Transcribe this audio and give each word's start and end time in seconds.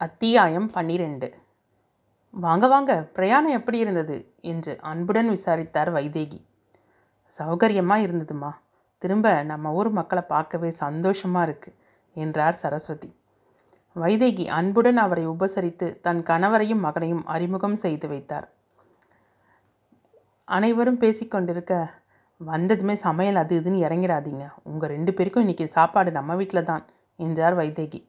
அத்தியாயம் 0.00 0.66
பன்னிரெண்டு. 0.70 1.28
வாங்க 2.34 2.66
வாங்க 2.66 2.92
பிரயாணம் 3.16 3.52
எப்படி 3.52 3.78
இருந்தது? 3.78 4.16
என்று 4.40 4.78
அன்புடன் 4.80 5.28
விசாரித்தார் 5.28 5.90
வைதேகி. 5.90 6.40
சௌகரியமாக 7.38 8.04
இருந்ததுமா? 8.06 8.50
திரும்ப 8.98 9.42
நம்ம 9.42 9.72
ஊர் 9.72 9.90
மக்களை 9.90 10.22
பார்க்கவே 10.22 10.70
சந்தோஷமாக 10.70 11.46
இருக்குது 11.46 11.76
என்றார் 12.16 12.54
சரஸ்வதி. 12.54 13.10
வைதேகி 13.96 14.46
அன்புடன் 14.48 14.96
அவரை 14.96 15.26
உபசரித்து 15.26 16.00
தன் 16.00 16.22
கணவரையும் 16.22 16.84
மகனையும் 16.86 17.24
அறிமுகம் 17.26 17.74
செய்து 17.74 18.08
வைத்தார். 18.08 18.48
அனைவரும் 20.44 21.02
பேசிக்கொண்டிருக்க 21.04 21.74
வந்ததுமே 22.40 22.94
சமையல் 22.94 23.36
அது 23.36 23.60
இதுன்னு 23.60 23.84
இறங்கிடாதீங்க. 23.88 24.46
உங்கள் 24.62 24.94
ரெண்டு 24.96 25.14
பேருக்கும் 25.14 25.46
இன்றைக்கி 25.46 25.68
சாப்பாடு 25.78 26.10
நம்ம 26.10 26.34
வீட்டில் 26.34 26.68
தான் 26.72 26.84
என்றார் 27.16 27.54
வைதேகி. 27.54 28.02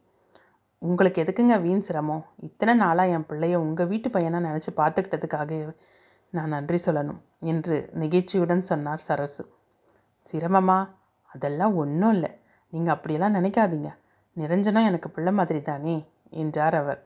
உங்களுக்கு 0.85 1.21
எதுக்குங்க 1.23 1.55
வீண் 1.65 1.85
சிரமம்? 1.87 2.23
இத்தனை 2.47 2.73
நாளாக 2.75 3.13
என் 3.15 3.27
பிள்ளைய 3.29 3.55
உங்கள் 3.65 3.89
வீட்டு 3.91 4.07
பையனாக 4.09 4.45
நினச்சி 4.47 4.71
பார்த்துக்கிட்டதுக்காக 4.79 5.59
நான் 6.33 6.53
நன்றி 6.55 6.79
சொல்லணும் 6.85 7.19
என்று 7.51 7.75
நெகிழ்ச்சியுடன் 8.01 8.63
சொன்னார் 8.69 9.05
சரசு. 9.07 9.43
சிரமமா? 10.25 10.77
அதெல்லாம் 11.29 11.73
ஒன்றும் 11.83 12.13
இல்லை. 12.15 12.31
நீங்கள் 12.73 12.95
அப்படியெல்லாம் 12.95 13.37
நினைக்காதீங்க. 13.37 13.89
நிரஞ்சனம் 14.35 14.87
எனக்கு 14.89 15.09
பிள்ளை 15.09 15.31
மாதிரி 15.31 15.61
தானே 15.61 15.95
என்றார் 16.41 16.77
அவர். 16.81 17.01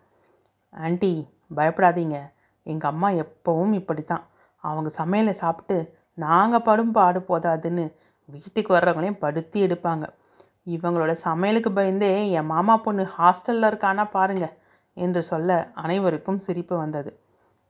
ஆண்டி 0.74 1.12
பயப்படாதீங்க. 1.58 2.18
எங்கள் 2.66 2.92
அம்மா 2.92 3.10
எப்போவும் 3.24 3.74
இப்படி 3.82 4.04
தான் 4.04 4.26
அவங்க 4.64 4.90
சமையலை 4.98 5.34
சாப்பிட்டு 5.44 5.78
நாங்கள் 6.26 6.66
படும் 6.68 6.96
பாடு 6.98 7.20
போதாதுன்னு 7.30 7.86
வீட்டுக்கு 8.30 8.72
வர்றவங்களையும் 8.76 9.24
படுத்தி 9.26 9.60
எடுப்பாங்க. 9.68 10.06
இவங்களோட 10.68 11.12
சமையலுக்கு 11.12 11.72
பயந்தே 11.72 12.32
என் 12.32 12.46
மாமா 12.46 12.78
பொண்ணு 12.78 13.04
ஹாஸ்டலில் 13.18 13.70
இருக்கானா 13.70 14.10
பாருங்க 14.12 14.58
என்று 14.94 15.24
சொல்ல 15.24 15.72
அனைவருக்கும் 15.74 16.38
சிரிப்பு 16.38 16.78
வந்தது. 16.78 17.20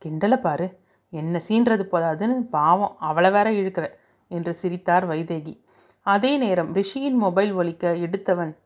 கிண்டலை 0.06 0.42
பாரு 0.42 0.68
என்ன 1.10 1.40
சீன்றது 1.48 1.84
போதாதுன்னு 1.92 2.40
பாவம் 2.50 2.96
அவளை 3.00 3.32
வேற 3.32 3.52
இழுக்கிற 3.52 3.86
என்று 4.28 4.54
சிரித்தார் 4.54 5.06
வைதேகி. 5.08 5.54
அதே 6.02 6.38
நேரம் 6.38 6.76
ரிஷியின் 6.76 7.18
மொபைல் 7.18 7.52
ஒலிக்க 7.52 7.94
எடுத்தவன் 7.96 8.58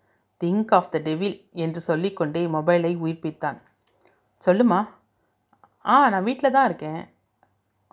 திங்க் 0.41 0.73
ஆஃப் 0.73 0.91
த 0.91 0.97
டெவில் 0.97 1.49
என்று 1.51 1.79
சொல்லிக்கொண்டே 1.79 2.45
மொபைலை 2.45 2.91
உயிர்ப்பித்தான். 2.97 3.59
சொல்லுமா? 4.41 4.87
ஆ 5.85 6.09
நான் 6.09 6.23
வீட்டில் 6.23 6.51
தான் 6.51 6.65
இருக்கேன். 6.65 7.01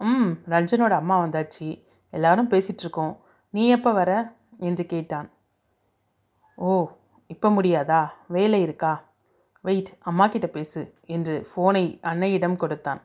ம் 0.00 0.30
ரஞ்சனோட 0.48 0.90
அம்மா 0.90 1.24
வந்தாச்சு. 1.24 1.68
எல்லாரும் 2.10 2.50
பேசிகிட்ருக்கோம் 2.50 3.16
நீ 3.50 3.68
எப்போ 3.68 3.92
வர? 3.92 4.34
என்று 4.58 4.86
கேட்டான். 4.86 5.28
ஓ 6.68 6.70
இப்போ 7.26 7.48
முடியாதா? 7.50 8.00
வேலை 8.26 8.58
இருக்கா? 8.60 8.90
வெயிட் 9.60 9.90
அம்மா 10.00 10.26
கிட்ட 10.26 10.46
பேசு 10.46 10.80
என்று 11.06 11.34
ஃபோனை 11.48 11.84
அன்னையிடம் 12.10 12.56
கொடுத்தான். 12.56 13.00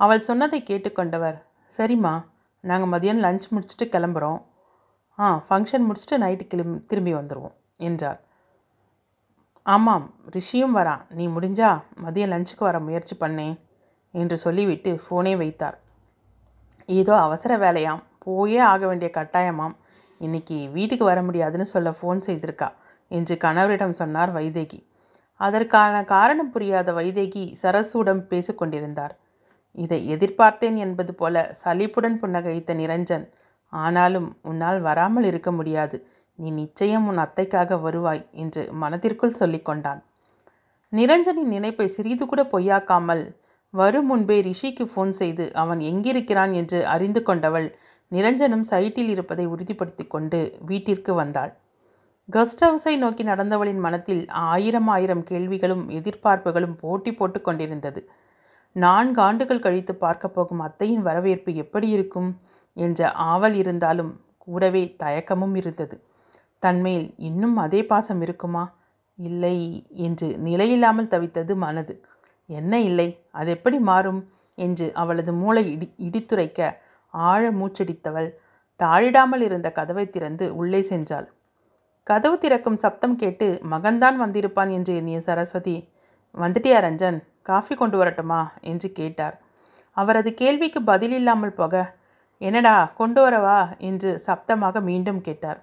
அவள் 0.00 0.26
சொன்னதை 0.28 0.62
கேட்டுக்கொண்டவர் 0.62 1.36
சரிம்மா 1.76 2.12
நாங்கள் 2.60 2.92
மதியம் 2.94 3.22
லஞ்ச் 3.24 3.46
முடிச்சுட்டு 3.54 3.86
கிளம்புறோம். 3.94 4.40
ஆ 5.18 5.26
ஃபங்க்ஷன் 5.48 5.86
முடிச்சுட்டு 5.88 6.18
நைட்டு 6.24 6.46
கிளம்பி 6.46 6.78
திரும்பி 6.86 7.14
வந்துடுவோம் 7.14 7.54
என்றார். 7.76 8.20
ஆமாம் 9.62 10.06
ரிஷியும் 10.34 10.76
வரான் 10.78 11.04
நீ 11.08 11.26
முடிஞ்சா 11.26 11.70
மதியம் 12.04 12.32
லஞ்சுக்கு 12.34 12.64
வர 12.68 12.78
முயற்சி 12.80 13.16
பண்ணேன் 13.20 13.56
என்று 14.14 14.36
சொல்லிவிட்டு 14.36 14.90
ஃபோனே 15.04 15.36
வைத்தார். 15.36 15.78
ஏதோ 16.98 17.14
அவசர 17.20 17.56
வேலையாம் 17.56 18.02
போயே 18.18 18.60
ஆக 18.72 18.86
வேண்டிய 18.86 19.10
கட்டாயமாம் 19.14 19.74
இன்னைக்கு 20.20 20.56
வீட்டுக்கு 20.68 21.04
வர 21.04 21.20
முடியாதுன்னு 21.22 21.66
சொல்ல 21.66 21.90
ஃபோன் 21.90 22.20
செய்திருக்கா 22.26 22.68
என்று 23.10 23.34
கணவரிடம் 23.36 23.98
சொன்னார் 24.00 24.32
வைதேகி. 24.32 24.80
அதற்கான 25.40 25.94
காரணம் 26.04 26.50
புரியாத 26.50 26.88
வைதேகி 26.92 27.44
சரசுடன் 27.62 28.22
பேசிக்கொண்டிருந்தார். 28.30 29.14
இதை 29.78 29.98
எதிர்பார்த்தேன் 30.08 30.76
என்பது 30.76 31.12
போல 31.14 31.44
சலிப்புடன் 31.62 32.18
புன்னகைத்த 32.22 32.74
நிரஞ்சன் 32.74 33.26
ஆனாலும் 33.72 34.28
உன்னால் 34.42 34.80
வராமல் 34.80 35.24
இருக்க 35.24 35.50
முடியாது. 35.50 35.96
நீ 36.38 36.48
நிச்சயம் 36.50 37.06
உன் 37.06 37.22
அத்தைக்காக 37.24 37.76
வருவாய் 37.80 38.22
என்று 38.34 38.62
மனதிற்குள் 38.72 39.38
சொல்லிக்கொண்டான் 39.40 40.00
நிரஞ்சனின் 40.92 41.48
நினைப்பை 41.48 41.86
சிறிது 41.88 42.24
கூட 42.26 42.42
பொய்யாக்காமல் 42.44 43.22
வரும் 43.74 44.06
முன்பே 44.06 44.36
ரிஷிக்கு 44.40 44.84
ஃபோன் 44.84 45.12
செய்து 45.20 45.44
அவன் 45.52 45.80
எங்கிருக்கிறான் 45.80 46.52
என்று 46.52 46.78
அறிந்து 46.86 47.20
கொண்டவள் 47.22 47.68
நிரஞ்சனும் 48.12 48.64
சைட்டில் 48.70 49.08
இருப்பதை 49.08 49.46
உறுதிப்படுத்தி 49.46 50.06
கொண்டு 50.06 50.58
வீட்டிற்கு 50.60 51.14
வந்தாள். 51.14 51.56
கெஸ்ட் 52.32 52.64
ஹவுஸை 52.64 52.96
நோக்கி 52.96 53.24
நடந்தவளின் 53.24 53.78
மனத்தில் 53.78 54.28
ஆயிரம் 54.28 54.88
ஆயிரம் 54.88 55.24
கேள்விகளும் 55.24 55.90
எதிர்பார்ப்புகளும் 55.90 56.78
போட்டி 56.80 57.12
போட்டு 57.12 57.40
கொண்டிருந்தது. 57.40 58.10
நான்கு 58.72 59.20
ஆண்டுகள் 59.20 59.60
கழித்து 59.60 59.94
பார்க்கப் 59.94 60.34
போகும் 60.34 60.60
அத்தையின் 60.60 61.02
வரவேற்பு 61.02 61.54
எப்படி 61.54 61.88
இருக்கும் 61.88 62.40
என்ற 62.74 63.12
ஆவல் 63.12 63.54
இருந்தாலும் 63.54 64.20
கூடவே 64.38 64.96
தயக்கமும் 64.98 65.56
இருந்தது. 65.56 66.02
தன்மேல் 66.58 67.14
இன்னும் 67.16 67.56
அதே 67.56 67.86
பாசம் 67.86 68.20
இருக்குமா? 68.20 68.74
இல்லை 69.16 69.86
என்று 69.90 70.28
நிலையில்லாமல் 70.44 71.08
தவித்தது 71.08 71.56
மனது. 71.56 72.04
என்ன 72.46 72.80
இல்லை 72.80 73.22
அது 73.30 73.50
எப்படி 73.50 73.78
மாறும்? 73.78 74.28
என்று 74.54 74.94
அவளது 74.94 75.32
மூளை 75.32 75.72
இடி 75.72 75.94
இடித்துரைக்க 75.98 76.76
ஆழ 77.14 77.50
மூச்சடித்தவள். 77.50 78.28
தாழிடாமல் 78.80 79.40
இருந்த 79.40 79.70
கதவை 79.70 80.10
திறந்து 80.10 80.56
உள்ளே 80.56 80.80
சென்றாள். 80.90 81.26
கதவு 82.06 82.38
திறக்கும் 82.38 82.76
சப்தம் 82.76 83.16
கேட்டு 83.16 83.60
மகன்தான் 83.70 84.16
வந்திருப்பான் 84.18 84.70
என்று 84.70 84.94
எண்ணிய 84.94 85.20
சரஸ்வதி 85.20 85.76
வந்துட்டியா 86.34 86.78
ரஞ்சன்? 86.80 87.18
காஃபி 87.42 87.74
கொண்டு 87.74 87.96
வரட்டுமா? 87.96 88.52
என்று 88.60 88.92
கேட்டார். 88.92 89.36
அவரது 89.96 90.34
கேள்விக்கு 90.34 90.82
பதில் 90.82 91.10
இல்லாமல் 91.10 91.52
போக 91.52 91.94
என்னடா 92.38 92.76
கொண்டு 92.96 93.20
வரவா? 93.28 93.58
என்று 93.78 94.10
சப்தமாக 94.26 94.80
மீண்டும் 94.80 95.20
கேட்டார். 95.20 95.60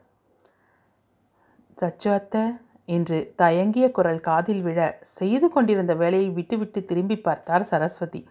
சச்சு 1.81 2.09
அத்தை 2.13 2.43
என்று 2.85 3.33
தயங்கிய 3.35 3.91
குரல் 3.91 4.19
காதில் 4.19 4.61
விழ 4.61 4.79
செய்து 5.01 5.49
கொண்டிருந்த 5.49 5.93
வேலையை 5.93 6.29
விட்டுவிட்டு 6.29 6.85
திரும்பி 6.85 7.17
பார்த்தார் 7.17 7.63
சரஸ்வதி. 7.63 8.21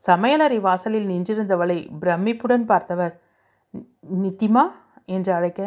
சமையலறை 0.00 0.58
வாசலில் 0.60 1.06
நின்றிருந்தவளை 1.06 1.78
பிரமிப்புடன் 2.00 2.64
பார்த்தவர் 2.64 3.14
நித்திமா? 4.22 4.64
என்று 5.06 5.30
அழைக்க 5.32 5.62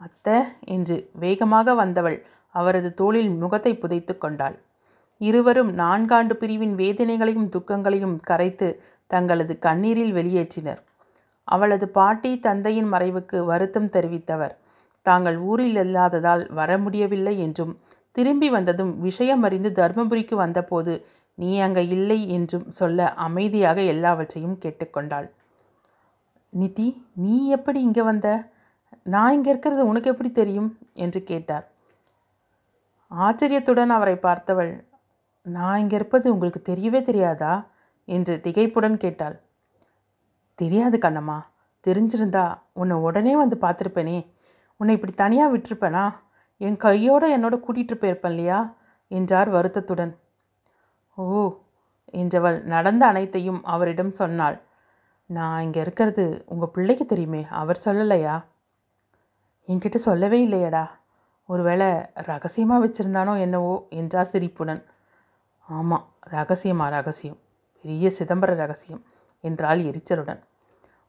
அத்தை 0.00 0.36
என்று 0.74 0.96
வேகமாக 1.14 1.74
வந்தவள் 1.74 2.16
அவரது 2.54 2.88
தோளில் 2.94 3.30
முகத்தை 3.42 3.72
புதைத்து 3.74 4.14
கொண்டாள். 4.18 4.56
இருவரும் 5.20 5.70
நான்காண்டு 5.72 6.34
பிரிவின் 6.34 6.74
வேதனைகளையும் 6.74 7.50
துக்கங்களையும் 7.54 8.16
கரைத்து 8.20 8.68
தங்களது 9.10 9.54
கண்ணீரில் 9.58 10.12
வெளியேற்றினர். 10.12 10.80
அவளது 11.48 11.86
பாட்டி 11.90 12.30
தந்தையின் 12.40 12.90
மறைவுக்கு 12.92 13.38
வருத்தம் 13.44 13.88
தெரிவித்தவர் 13.88 14.54
தாங்கள் 15.06 15.38
ஊரில் 15.50 15.78
இல்லாததால் 15.84 16.42
வர 16.50 16.70
முடியவில்லை 16.78 17.34
என்றும் 17.38 17.72
திரும்பி 18.16 18.48
வந்ததும் 18.48 18.92
விஷயம் 19.00 19.42
அறிந்து 19.42 19.70
தர்மபுரிக்கு 19.70 20.34
வந்தபோது 20.34 20.92
நீ 21.34 21.58
அங்கே 21.58 21.86
இல்லை 21.86 22.28
என்றும் 22.28 22.70
சொல்ல 22.70 23.12
அமைதியாக 23.12 23.80
எல்லாவற்றையும் 23.82 24.58
கேட்டுக்கொண்டாள். 24.64 25.30
நிதி 26.48 27.06
நீ 27.14 27.48
எப்படி 27.48 27.82
இங்கே 27.82 28.02
வந்த? 28.02 28.50
நான் 29.02 29.32
இங்கே 29.32 29.50
இருக்கிறது 29.50 29.86
உனக்கு 29.86 30.10
எப்படி 30.10 30.30
தெரியும்? 30.32 30.78
என்று 30.92 31.22
கேட்டார். 31.22 31.70
ஆச்சரியத்துடன் 33.10 33.90
அவரை 33.90 34.14
பார்த்தவள் 34.14 34.84
நான் 35.42 35.78
இங்கே 35.78 35.94
இருப்பது 35.94 36.32
உங்களுக்கு 36.32 36.74
தெரியவே 36.74 37.02
தெரியாதா? 37.02 37.70
என்று 38.04 38.40
திகைப்புடன் 38.42 38.96
கேட்டாள். 38.96 39.40
தெரியாது 40.54 40.98
கண்ணம்மா. 40.98 41.44
தெரிஞ்சிருந்தா 41.86 42.58
உன்னை 42.72 42.96
உடனே 42.96 43.36
வந்து 43.36 43.56
பார்த்துருப்பேனே. 43.60 44.26
உன்னை 44.76 44.94
இப்படி 44.94 45.12
தனியாக 45.12 45.56
விட்டுருப்பேனா? 45.56 46.14
என் 46.56 46.76
கையோடு 46.76 47.36
என்னோட 47.36 47.60
கூட்டிகிட்டு 47.60 47.94
போயிருப்பேன் 47.94 48.30
இல்லையா? 48.30 48.76
என்றார் 49.08 49.48
வருத்தத்துடன். 49.48 50.18
ஓ 51.18 51.24
என்றவள் 52.14 52.58
நடந்த 52.64 53.02
அனைத்தையும் 53.06 53.60
அவரிடம் 53.64 54.12
சொன்னாள். 54.20 54.56
நான் 55.30 55.62
இங்கே 55.62 55.80
இருக்கிறது 55.84 56.24
உங்கள் 56.52 56.72
பிள்ளைக்கு 56.74 57.04
தெரியுமே 57.06 57.42
அவர் 57.60 57.84
சொல்லலையா? 57.84 58.34
என்கிட்ட 59.68 59.98
சொல்லவே 60.08 60.38
இல்லையடா. 60.46 60.84
ஒருவேளை 61.48 61.88
ரகசியமாக 62.30 62.82
வச்சுருந்தானோ 62.84 63.34
என்னவோ 63.44 63.74
என்றார் 64.00 64.30
சிரிப்புடன். 64.32 64.82
ஆமாம் 65.68 66.06
ரகசியமா 66.32 66.86
ரகசியம். 66.96 67.38
பெரிய 67.84 68.08
சிதம்பர 68.18 68.50
ரகசியம் 68.62 69.02
என்றாள் 69.44 69.80
எரிச்சலுடன். 69.90 70.40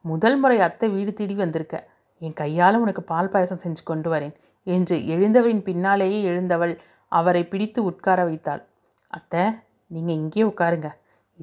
முதல் 0.04 0.38
முறை 0.38 0.58
அத்தை 0.60 0.88
வீடு 0.94 1.12
தேடி 1.18 1.34
வந்திருக்க 1.34 1.76
என் 2.22 2.38
கையால் 2.40 2.80
உனக்கு 2.82 3.02
பால் 3.02 3.30
பாயசம் 3.32 3.62
செஞ்சு 3.62 3.82
கொண்டு 3.90 4.08
வரேன் 4.12 4.34
என்று 4.66 4.96
எழுந்தவரின் 5.14 5.62
பின்னாலேயே 5.68 6.18
எழுந்தவள் 6.30 6.74
அவரை 7.12 7.42
பிடித்து 7.52 7.80
உட்கார 7.90 8.18
வைத்தாள். 8.28 8.62
அத்தை 9.10 9.42
நீங்கள் 9.94 10.18
இங்கேயே 10.20 10.44
உட்காருங்க. 10.50 10.88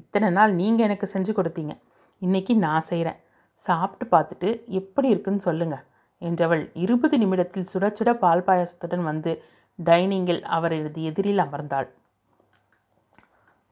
இத்தனை 0.00 0.28
நாள் 0.36 0.52
நீங்கள் 0.60 0.86
எனக்கு 0.86 1.06
செஞ்சு 1.14 1.32
கொடுத்தீங்க. 1.38 1.74
இன்னைக்கு 2.22 2.52
நான் 2.66 2.88
செய்கிறேன் 2.90 3.18
சாப்பிட்டு 3.66 4.06
பார்த்துட்டு 4.14 4.48
எப்படி 4.80 5.08
இருக்குன்னு 5.12 5.46
சொல்லுங்க. 5.48 5.76
என்றவள் 6.22 6.62
இருபது 6.84 7.16
நிமிடத்தில் 7.22 7.68
சுட 7.72 7.84
சுட 7.98 8.10
பால் 8.22 8.44
பாயாசத்துடன் 8.46 9.04
வந்து 9.10 9.32
டைனிங்கில் 9.78 10.42
அவரது 10.56 11.00
எதிரில் 11.10 11.42
அமர்ந்தாள். 11.44 11.88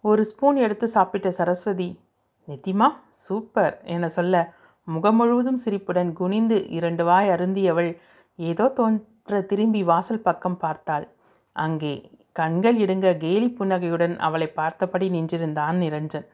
ஒரு 0.05 0.23
ஸ்பூன் 0.31 0.59
எடுத்து 0.67 0.87
சாப்பிட்ட 0.97 1.29
சரஸ்வதி 1.39 1.89
நித்திமா 2.49 2.89
சூப்பர் 3.25 3.75
என 3.95 4.09
சொல்ல 4.17 4.35
முகம் 4.89 5.19
முழுவதும் 5.21 5.61
சிரிப்புடன் 5.65 6.11
குனிந்து 6.21 6.57
இரண்டு 6.77 7.03
வாய் 7.09 7.33
அருந்தியவள் 7.35 7.91
ஏதோ 8.39 8.67
தோன்ற 8.79 9.41
திரும்பி 9.51 9.83
வாசல் 9.91 10.25
பக்கம் 10.27 10.61
பார்த்தாள். 10.65 11.07
அங்கே 11.57 11.95
கண்கள் 12.37 12.77
இடுங்க 12.77 13.17
கேலி 13.17 13.49
புன்னகையுடன் 13.49 14.19
அவளை 14.19 14.49
பார்த்தபடி 14.49 15.07
நின்றிருந்தான் 15.11 15.79
நிரஞ்சன். 15.85 16.27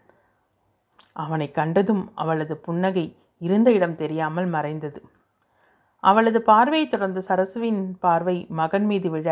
அவனை 1.12 1.50
கண்டதும் 1.50 2.02
அவளது 2.14 2.56
புன்னகை 2.56 3.04
இருந்த 3.38 3.68
இடம் 3.72 3.94
தெரியாமல் 3.94 4.46
மறைந்தது. 4.46 5.00
அவளது 6.02 6.42
பார்வையை 6.42 6.86
தொடர்ந்து 6.88 7.20
சரசுவின் 7.28 7.80
பார்வை 7.98 8.46
மகன் 8.50 8.86
மீது 8.86 9.10
விழ 9.10 9.28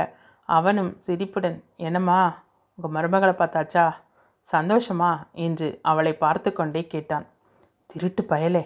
அவனும் 0.48 0.92
சிரிப்புடன் 0.96 1.58
என்னம்மா 1.76 2.20
உங்கள் 2.78 2.94
மருமகளை 2.96 3.34
பார்த்தாச்சா? 3.36 3.84
சந்தோஷமா? 4.52 5.12
என்று 5.32 5.78
அவளை 5.82 6.12
பார்த்து 6.14 6.52
கொண்டே 6.52 6.82
கேட்டான். 6.86 7.26
திருட்டு 7.86 8.22
பயலே 8.28 8.62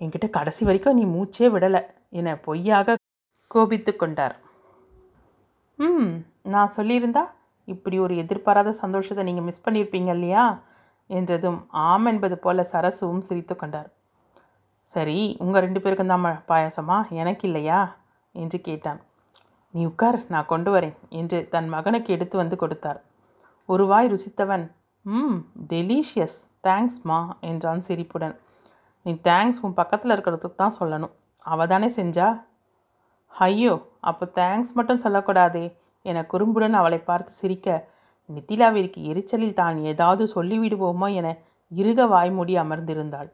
என்கிட்ட 0.00 0.26
கடைசி 0.30 0.64
வரைக்கும் 0.64 0.98
நீ 0.98 1.04
மூச்சே 1.16 1.48
விடலை 1.54 1.82
என 2.10 2.36
பொய்யாக 2.36 2.96
கோபித்து 3.50 3.92
கொண்டார். 3.96 4.34
ம் 5.78 6.10
நான் 6.42 6.74
சொல்லியிருந்தா 6.76 7.24
இப்படி 7.64 7.98
ஒரு 7.98 8.14
எதிர்பாராத 8.16 8.70
சந்தோஷத்தை 8.82 9.24
நீங்கள் 9.24 9.46
மிஸ் 9.48 9.64
பண்ணியிருப்பீங்க 9.66 10.10
இல்லையா? 10.16 10.44
என்றதும் 11.10 11.58
ஆம் 11.70 12.06
என்பது 12.06 12.36
போல 12.38 12.64
சரசுவும் 12.72 13.26
சிரித்து 13.28 13.56
கொண்டார். 13.56 13.88
சரி 14.90 15.36
உங்கள் 15.38 15.64
ரெண்டு 15.66 15.80
பேருக்கும் 15.82 16.12
தான் 16.12 16.26
பாயாசமா? 16.50 16.98
எனக்கு 17.10 17.46
இல்லையா? 17.48 17.80
என்று 18.34 18.58
கேட்டான். 18.60 19.00
நீ 19.74 19.80
உட்கார் 19.86 20.18
நான் 20.28 20.50
கொண்டு 20.52 20.70
வரேன் 20.74 20.96
என்று 21.08 21.38
தன் 21.48 21.68
மகனுக்கு 21.68 22.10
எடுத்து 22.16 22.36
வந்து 22.38 22.56
கொடுத்தார். 22.56 23.00
ஒரு 23.68 23.84
வாய் 23.86 24.10
ருசித்தவன் 24.12 24.64
ம் 25.04 25.36
டெலிஷியஸ் 25.72 26.38
தேங்க்ஸ்மா 26.66 27.18
என்றான் 27.40 27.84
சிரிப்புடன். 27.88 28.34
நீ 29.06 29.12
தேங்க்ஸ் 29.28 29.60
உன் 29.64 29.76
பக்கத்தில் 29.80 30.14
இருக்கிறதுக்கு 30.14 30.60
தான் 30.62 30.78
சொல்லணும். 30.80 31.12
அவள் 31.52 31.70
தானே 31.72 31.88
செஞ்சா? 31.98 32.28
ஐயோ 33.32 33.74
அப்போ 34.00 34.24
தேங்க்ஸ் 34.40 34.74
மட்டும் 34.78 35.02
சொல்லக்கூடாதே. 35.04 35.64
என 36.06 36.22
குறும்புடன் 36.32 36.76
அவளை 36.80 37.00
பார்த்து 37.02 37.32
சிரிக்க 37.40 37.68
நித்திலாவிற்கு 38.28 39.00
எரிச்சலில் 39.10 39.58
தான் 39.60 39.76
ஏதாவது 39.92 40.24
சொல்லிவிடுவோமோ 40.34 41.08
என 41.20 41.28
இருக 41.72 42.06
வாய்மூடி 42.12 42.54
அமர்ந்திருந்தாள். 42.62 43.28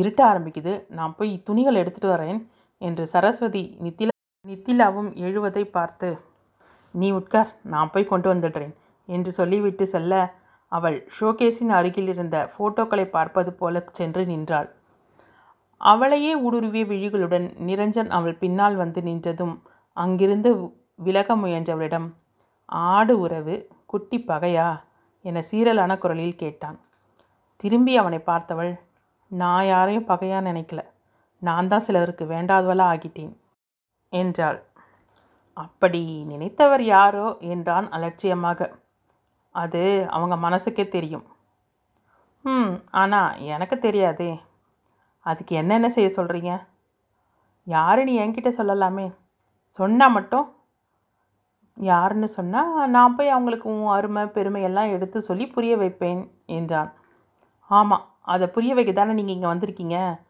இருட்ட 0.00 0.20
ஆரம்பிக்குது. 0.30 0.72
நான் 0.90 1.14
போய் 1.18 1.32
துணிகள் 1.48 1.80
எடுத்துட்டு 1.82 2.08
வரேன் 2.14 2.40
என்று 2.80 3.04
சரஸ்வதி 3.12 3.62
நித்திலா 3.84 4.14
நித்திலாவும் 4.44 5.10
எழுவதை 5.26 5.64
பார்த்து 5.76 6.08
நீ 6.94 7.08
உட்கார் 7.18 7.50
நான் 7.72 7.92
போய் 7.92 8.10
கொண்டு 8.12 8.28
வந்துடுறேன் 8.32 8.74
என்று 9.08 9.30
சொல்லிவிட்டு 9.38 9.84
செல்ல 9.86 10.14
அவள் 10.72 10.96
ஷோகேஸின் 11.16 11.72
அருகில் 11.78 12.10
இருந்த 12.12 12.36
ஃபோட்டோக்களை 12.52 13.06
பார்ப்பது 13.08 13.50
போல 13.52 13.82
சென்று 13.98 14.22
நின்றாள். 14.32 14.68
அவளையே 15.80 16.32
ஊடுருவிய 16.44 16.84
விழிகளுடன் 16.92 17.46
நிரஞ்சன் 17.68 18.10
அவள் 18.18 18.40
பின்னால் 18.42 18.76
வந்து 18.82 19.00
நின்றதும் 19.08 19.54
அங்கிருந்து 19.96 20.50
விலக 20.98 21.36
முயன்றவளிடம் 21.36 22.08
ஆடு 22.68 23.14
உறவு 23.18 23.54
குட்டி 23.86 24.18
பகையா 24.28 24.68
என 25.24 25.42
சீரலான 25.50 25.98
குரலில் 25.98 26.36
கேட்டான். 26.36 26.78
திரும்பி 27.56 27.96
அவனை 27.96 28.18
பார்த்தவள் 28.18 28.72
நான் 29.30 29.66
யாரையும் 29.66 30.08
பகையா 30.08 30.38
நினைக்கல. 30.40 30.80
நான் 31.42 31.68
தான் 31.68 31.80
சிலருக்கு 31.80 32.24
வேண்டாதவளாக 32.24 32.92
ஆகிட்டேன் 32.92 33.34
என்றாள். 34.12 34.58
அப்படி 35.56 36.02
நினைத்தவர் 36.24 36.84
யாரோ? 36.84 37.26
என்றான் 37.40 37.86
அலட்சியமாக. 37.90 38.70
அது 39.54 39.82
அவங்க 40.10 40.36
மனசுக்கே 40.36 40.88
தெரியும். 40.88 41.26
ம் 42.44 42.72
ஆனால் 42.90 43.38
எனக்கு 43.46 43.78
தெரியாதே. 43.78 44.32
அதுக்கு 45.26 45.52
என்னென்ன 45.56 45.88
செய்ய 45.88 46.08
சொல்கிறீங்க 46.16 46.52
யாருன்னு 47.66 48.14
என்கிட்ட 48.22 48.50
சொல்லலாமே. 48.56 49.06
சொன்னால் 49.72 50.10
மட்டும் 50.10 50.46
யாருன்னு 51.76 52.24
சொன்னால் 52.24 52.90
நான் 52.90 53.14
போய் 53.14 53.28
அவங்களுக்கு 53.28 53.68
உன் 53.68 53.86
அருமை 53.86 54.26
பெருமை 54.26 54.62
எல்லாம் 54.62 54.90
எடுத்து 54.90 55.22
சொல்லி 55.22 55.46
புரிய 55.46 55.76
வைப்பேன் 55.76 56.30
என்றான். 56.46 56.90
ஆமாம் 57.70 58.04
அதை 58.20 58.46
புரிய 58.48 58.74
வைக்க 58.74 58.92
தானே 58.92 59.12
நீங்கள் 59.12 59.34
இங்கே 59.34 59.48
வந்திருக்கீங்க? 59.52 60.20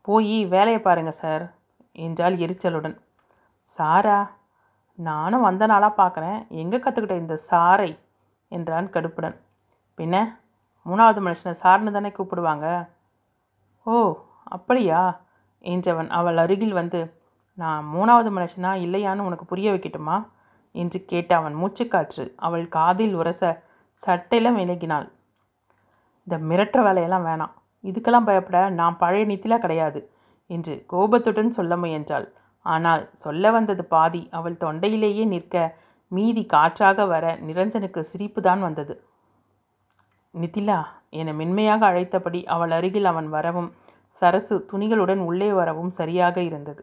போய் 0.00 0.44
வேலையை 0.44 0.80
பாருங்கள் 0.80 1.12
சார் 1.12 1.44
என்றால் 1.92 2.36
எரிச்சலுடன். 2.36 2.96
சாரா 3.62 4.20
நானும் 4.94 5.40
வந்த 5.40 5.66
நாளாக 5.66 5.98
பார்க்குறேன் 6.02 6.46
எங்கே 6.48 6.76
கற்றுக்கிட்ட 6.76 7.16
இந்த 7.16 7.38
சாரை? 7.50 7.98
என்றான் 8.48 8.90
கடுப்புடன். 8.90 9.36
பின்ன 9.98 10.16
மூணாவது 10.86 11.20
மனுஷனை 11.26 11.54
சார்னு 11.62 11.90
தானே 11.90 12.08
கூப்பிடுவாங்க? 12.08 12.88
ஓ 13.86 14.14
அப்படியா? 14.44 15.22
என்றவன் 15.64 16.08
அவள் 16.08 16.36
அருகில் 16.36 16.72
வந்து 16.72 17.00
நான் 17.54 17.84
மூணாவது 17.94 18.30
மனுஷனா 18.30 18.70
இல்லையான்னு 18.84 19.26
உனக்கு 19.28 19.44
புரிய 19.44 19.72
வைக்கட்டுமா? 19.72 20.16
என்று 20.74 20.98
கேட்ட 21.10 21.30
அவன் 21.40 21.56
மூச்சுக்காற்று 21.62 22.24
அவள் 22.46 22.64
காதில் 22.76 23.14
உரச 23.20 23.42
சட்டையெல்லாம் 24.00 24.58
விலகினாள். 24.60 25.06
இந்த 26.26 26.36
மிரட்டுற 26.48 26.80
வேலையெல்லாம் 26.86 27.26
வேணாம். 27.28 27.54
இதுக்கெல்லாம் 27.84 28.28
பயப்பட 28.28 28.58
நான் 28.80 28.98
பழைய 29.02 29.24
நித்திலா 29.30 29.56
கிடையாது 29.64 30.00
என்று 30.50 30.74
கோபத்துடன் 30.92 31.56
சொல்ல 31.56 31.76
முயன்றாள். 31.82 32.26
ஆனால் 32.66 33.02
சொல்ல 33.22 33.50
வந்தது 33.50 33.82
பாதி 33.94 34.22
அவள் 34.38 34.60
தொண்டையிலேயே 34.64 35.24
நிற்க 35.34 35.56
மீதி 36.12 36.42
காற்றாக 36.46 37.04
வர 37.12 37.24
நிரஞ்சனுக்கு 37.48 38.00
சிரிப்பு 38.10 38.40
தான் 38.48 38.62
வந்தது. 38.66 38.94
நிதிலா 40.34 40.78
என 41.20 41.32
மென்மையாக 41.38 41.82
அழைத்தபடி 41.90 42.40
அவள் 42.54 42.72
அருகில் 42.76 43.08
அவன் 43.10 43.28
வரவும் 43.28 43.70
சரசு 44.14 44.54
துணிகளுடன் 44.70 45.22
உள்ளே 45.28 45.50
வரவும் 45.58 45.92
சரியாக 45.98 46.36
இருந்தது. 46.48 46.82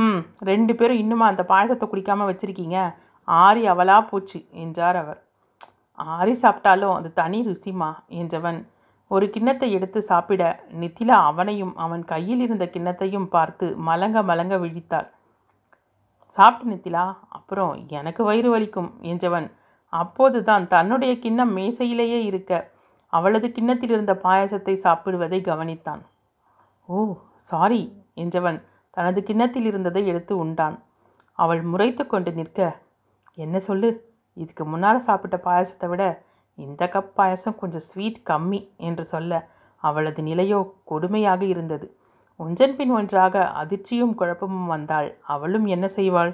ம் 0.00 0.20
ரெண்டு 0.48 0.72
பேரும் 0.74 1.00
இன்னுமா 1.02 1.24
அந்த 1.26 1.42
பாயசத்தை 1.52 1.86
குடிக்காமல் 1.88 2.28
வச்சிருக்கீங்க? 2.30 2.78
ஆறி 3.28 3.62
அவளா 3.68 3.96
போச்சு 4.10 4.38
என்றார் 4.62 4.96
அவர். 4.96 5.20
ஆறி 5.98 6.34
சாப்பிட்டாலும் 6.42 6.94
அது 6.98 7.08
தனி 7.12 7.38
ருசிமா 7.46 7.90
என்றவன். 8.20 8.60
ஒரு 9.10 9.26
கிண்ணத்தை 9.30 9.68
எடுத்து 9.72 10.00
சாப்பிட 10.02 10.42
நித்திலா 10.80 11.16
அவனையும் 11.30 11.72
அவன் 11.76 12.04
கையில் 12.04 12.40
இருந்த 12.40 12.64
கிண்ணத்தையும் 12.74 13.28
பார்த்து 13.28 13.66
மலங்க 13.88 14.22
மலங்க 14.22 14.56
விழித்தாள். 14.56 15.08
சாப்பிட்டு 16.34 16.72
நித்திலா 16.72 17.04
அப்புறம் 17.28 17.72
எனக்கு 17.88 18.24
வயிறு 18.24 18.50
வலிக்கும் 18.54 18.90
என்றவன். 19.02 19.48
அப்போதுதான் 19.92 20.64
தன்னுடைய 20.66 21.12
கிண்ணம் 21.18 21.54
மேசையிலேயே 21.56 22.20
இருக்க 22.22 22.52
அவளது 23.12 23.46
கிண்ணத்தில் 23.52 23.90
இருந்த 23.90 24.14
பாயசத்தை 24.24 24.74
சாப்பிடுவதை 24.84 25.40
கவனித்தான். 25.40 26.02
ஓ 26.88 26.98
சாரி 27.50 27.82
என்றவன். 28.14 28.58
தனது 28.96 29.22
கிண்ணத்தில் 29.22 29.64
இருந்ததை 29.64 30.02
எடுத்து 30.06 30.34
உண்டான். 30.36 30.76
அவள் 31.38 31.62
முறைத்து 31.62 32.06
கொண்டு 32.06 32.30
நிற்க 32.32 32.60
என்ன 33.38 33.56
சொல்லு? 33.58 33.90
இதுக்கு 34.36 34.64
முன்னால் 34.64 34.98
சாப்பிட்ட 34.98 35.36
பாயசத்தை 35.44 35.88
விட 35.88 36.02
இந்த 36.58 36.82
கப் 36.92 37.14
பாயசம் 37.14 37.58
கொஞ்சம் 37.58 37.86
ஸ்வீட் 37.88 38.20
கம்மி 38.30 38.60
என்று 38.76 39.04
சொல்ல 39.04 39.32
அவளது 39.82 40.20
நிலையோ 40.22 40.60
கொடுமையாக 40.90 41.42
இருந்தது. 41.42 41.86
ஒன்றன் 42.40 42.76
பின் 42.76 42.90
ஒன்றாக 42.90 43.44
அதிர்ச்சியும் 43.62 44.14
குழப்பமும் 44.14 44.66
வந்தாள் 44.66 45.08
அவளும் 45.34 45.66
என்ன 45.66 45.86
செய்வாள்? 45.96 46.32